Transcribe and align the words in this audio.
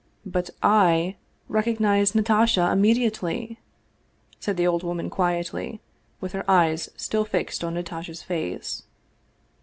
"But 0.25 0.49
/ 1.01 1.47
recognized 1.47 2.15
Natasha 2.15 2.71
immediately," 2.71 3.59
said 4.39 4.57
the 4.57 4.65
old 4.65 4.81
woman 4.81 5.11
quietly, 5.11 5.79
her 6.27 6.43
eyes 6.49 6.89
still 6.97 7.23
fixed 7.23 7.63
on 7.63 7.75
Natasha's 7.75 8.23
face. 8.23 8.81